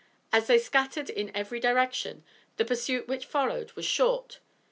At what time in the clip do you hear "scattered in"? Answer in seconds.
0.57-1.31